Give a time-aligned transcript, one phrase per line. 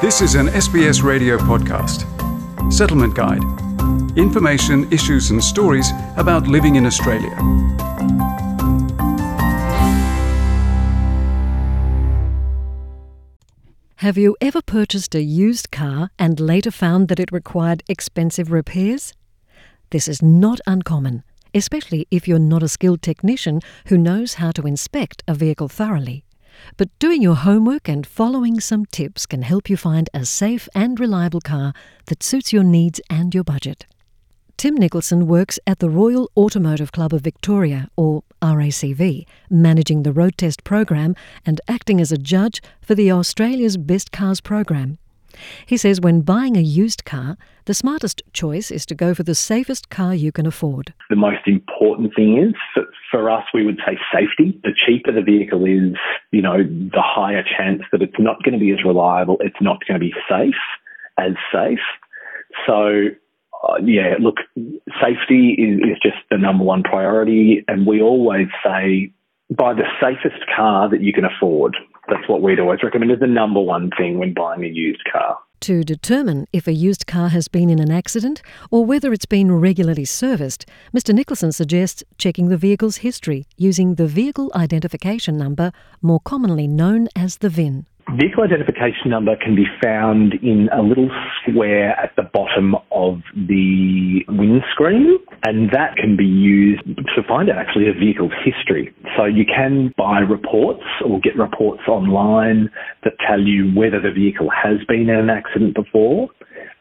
[0.00, 2.06] This is an SBS radio podcast.
[2.72, 3.42] Settlement Guide.
[4.16, 7.36] Information, issues, and stories about living in Australia.
[13.96, 19.12] Have you ever purchased a used car and later found that it required expensive repairs?
[19.90, 24.66] This is not uncommon, especially if you're not a skilled technician who knows how to
[24.66, 26.24] inspect a vehicle thoroughly.
[26.76, 30.98] But doing your homework and following some tips can help you find a safe and
[30.98, 31.72] reliable car
[32.06, 33.86] that suits your needs and your budget.
[34.56, 40.36] Tim Nicholson works at the Royal Automotive Club of Victoria, or RACV, managing the road
[40.36, 44.98] test program and acting as a judge for the Australia's Best Cars program.
[45.66, 47.36] He says when buying a used car,
[47.66, 50.92] the smartest choice is to go for the safest car you can afford.
[51.08, 54.58] The most important thing is for, for us, we would say safety.
[54.62, 55.96] The cheaper the vehicle is,
[56.32, 59.78] you know, the higher chance that it's not going to be as reliable, it's not
[59.86, 60.54] going to be safe
[61.18, 61.78] as safe.
[62.66, 63.06] So,
[63.62, 64.36] uh, yeah, look,
[65.02, 67.64] safety is, is just the number one priority.
[67.68, 69.12] And we always say
[69.50, 71.76] buy the safest car that you can afford.
[72.10, 75.38] That's what we'd always recommend as the number one thing when buying a used car.
[75.60, 79.52] To determine if a used car has been in an accident or whether it's been
[79.52, 80.64] regularly serviced,
[80.96, 81.14] Mr.
[81.14, 87.36] Nicholson suggests checking the vehicle's history using the Vehicle Identification Number, more commonly known as
[87.36, 87.86] the VIN.
[88.18, 91.08] Vehicle identification number can be found in a little
[91.42, 97.58] square at the bottom of the windscreen, and that can be used to find out
[97.58, 98.92] actually a vehicle's history.
[99.16, 102.70] So you can buy reports or get reports online
[103.04, 106.28] that tell you whether the vehicle has been in an accident before.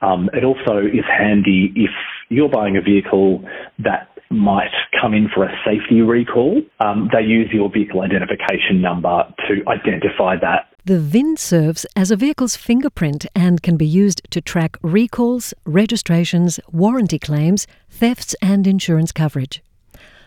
[0.00, 1.90] Um, it also is handy if
[2.30, 3.44] you're buying a vehicle
[3.80, 6.62] that might come in for a safety recall.
[6.80, 12.16] Um, they use your vehicle identification number to identify that the VIN serves as a
[12.16, 19.12] vehicle's fingerprint and can be used to track recalls, registrations, warranty claims, thefts, and insurance
[19.12, 19.62] coverage.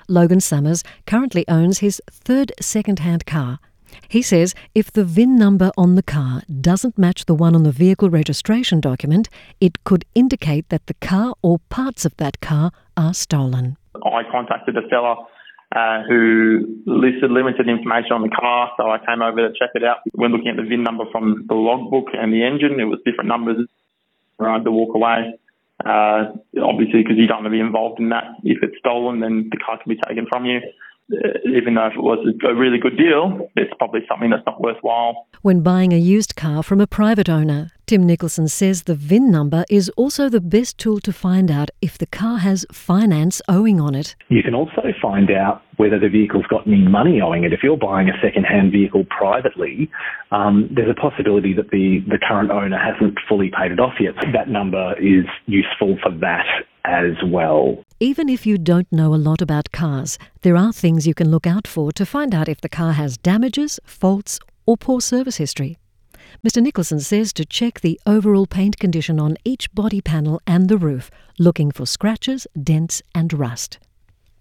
[0.08, 3.58] Logan Summers currently owns his third second hand car.
[4.08, 7.72] He says if the VIN number on the car doesn't match the one on the
[7.72, 9.30] vehicle registration document,
[9.60, 13.78] it could indicate that the car or parts of that car are stolen.
[13.96, 15.16] I contacted the seller
[15.76, 18.72] uh, who listed limited information on the car.
[18.78, 19.98] So I came over to check it out.
[20.14, 23.30] When looking at the VIN number from the logbook and the engine, it was different
[23.30, 23.68] numbers.
[24.40, 25.40] I had to walk away.
[25.86, 28.36] Uh, obviously, because you don't want to be involved in that.
[28.44, 30.60] If it's stolen, then the car can be taken from you.
[31.12, 34.62] Uh, even though if it was a really good deal, it's probably something that's not
[34.62, 35.28] worthwhile.
[35.42, 39.66] When buying a used car from a private owner, Tim Nicholson says the VIN number
[39.70, 43.96] is also the best tool to find out if the car has finance owing on
[43.96, 44.16] it.
[44.30, 47.52] You can also find out whether the vehicle's got any money owing it.
[47.52, 49.92] If you're buying a second-hand vehicle privately,
[50.32, 54.14] um, there's a possibility that the, the current owner hasn't fully paid it off yet.
[54.32, 56.46] That number is useful for that
[56.86, 57.84] as well.
[58.00, 61.46] Even if you don't know a lot about cars, there are things you can look
[61.46, 65.78] out for to find out if the car has damages, faults, or poor service history.
[66.46, 66.62] Mr.
[66.62, 71.12] Nicholson says to check the overall paint condition on each body panel and the roof,
[71.38, 73.78] looking for scratches, dents, and rust.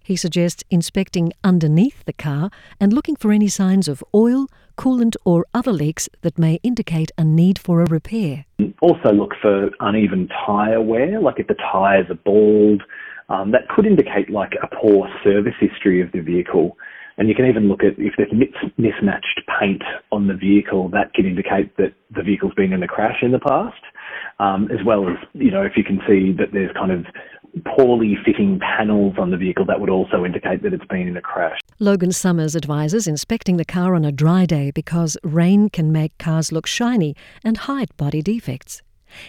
[0.02, 4.46] He suggests inspecting underneath the car and looking for any signs of oil,
[4.78, 8.46] coolant, or other leaks that may indicate a need for a repair.
[8.80, 12.82] Also, look for uneven tyre wear, like if the tyres are bald.
[13.28, 16.76] Um, that could indicate like a poor service history of the vehicle.
[17.20, 18.32] And you can even look at if there's
[18.78, 23.18] mismatched paint on the vehicle, that can indicate that the vehicle's been in a crash
[23.20, 23.82] in the past.
[24.38, 27.04] Um, as well as, you know, if you can see that there's kind of
[27.76, 31.20] poorly fitting panels on the vehicle, that would also indicate that it's been in a
[31.20, 31.58] crash.
[31.78, 36.52] Logan Summers advises inspecting the car on a dry day because rain can make cars
[36.52, 37.14] look shiny
[37.44, 38.80] and hide body defects.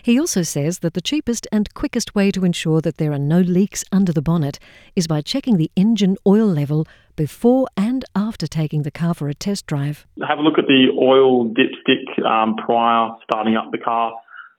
[0.03, 3.39] He also says that the cheapest and quickest way to ensure that there are no
[3.39, 4.59] leaks under the bonnet
[4.95, 9.33] is by checking the engine oil level before and after taking the car for a
[9.33, 10.05] test drive.
[10.27, 14.13] Have a look at the oil dipstick um, prior starting up the car.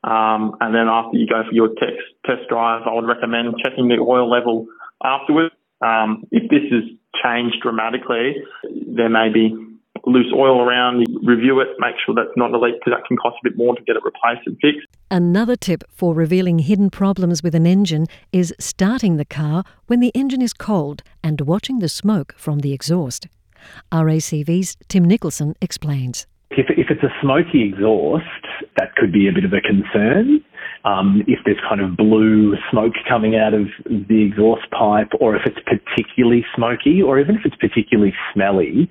[0.04, 3.88] Um, and then after you go for your test, test drive, I would recommend checking
[3.88, 4.66] the oil level
[5.02, 5.54] afterwards.
[5.81, 6.84] Um, if this has
[7.22, 8.37] changed dramatically,
[8.87, 9.55] there may be
[10.12, 13.36] loose oil around, review it, make sure that's not a leak because that can cost
[13.44, 14.86] a bit more to get it replaced and fixed.
[15.10, 20.12] Another tip for revealing hidden problems with an engine is starting the car when the
[20.14, 23.28] engine is cold and watching the smoke from the exhaust.
[23.92, 26.26] RACV's Tim Nicholson explains.
[26.50, 28.24] If, if it's a smoky exhaust,
[28.76, 30.44] that could be a bit of a concern.
[30.84, 35.43] Um, if there's kind of blue smoke coming out of the exhaust pipe, or if
[35.46, 38.90] it's particularly smoky, or even if it's particularly smelly,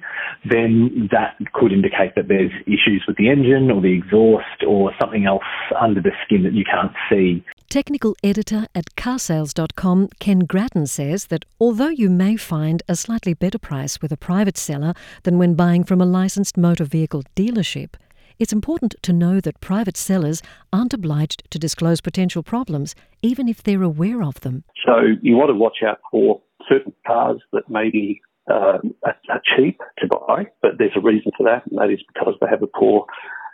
[0.49, 5.25] then that could indicate that there's issues with the engine or the exhaust or something
[5.25, 5.43] else
[5.79, 7.43] under the skin that you can't see.
[7.71, 13.57] Technical editor at carsales.com, Ken Gratton says that although you may find a slightly better
[13.57, 14.93] price with a private seller
[15.23, 17.95] than when buying from a licensed motor vehicle dealership,
[18.41, 20.41] it's important to know that private sellers
[20.73, 24.63] aren't obliged to disclose potential problems, even if they're aware of them.
[24.83, 30.07] So you want to watch out for certain cars that maybe uh, are cheap to
[30.07, 33.05] buy, but there's a reason for that, and that is because they have a poor